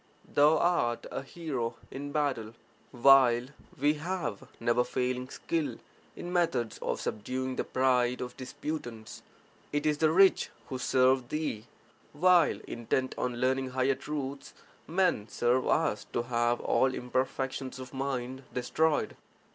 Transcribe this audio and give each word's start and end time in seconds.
Thou 0.27 0.57
art 0.57 1.05
a 1.11 1.21
hero 1.21 1.75
(in 1.91 2.11
battle), 2.11 2.55
while 2.89 3.49
we 3.79 3.93
have 3.99 4.47
never 4.59 4.83
failing 4.83 5.29
skill 5.29 5.77
in 6.15 6.33
methods 6.33 6.79
of 6.79 6.99
subduing 6.99 7.55
the 7.55 7.63
pride 7.63 8.19
of 8.19 8.35
disputants. 8.35 9.21
It 9.71 9.85
is 9.85 9.99
the 9.99 10.09
rich 10.11 10.49
who 10.69 10.79
serve 10.79 11.29
thee, 11.29 11.67
while, 12.13 12.59
intent 12.61 13.13
on 13.15 13.39
learning 13.39 13.69
(higher 13.69 13.93
truths), 13.93 14.55
men 14.87 15.27
serve 15.27 15.67
us 15.67 16.05
to 16.13 16.23
have 16.23 16.59
all 16.61 16.95
imperfections 16.95 17.77
of 17.77 17.93
mind 17.93 18.41
destroyed. 18.51 19.15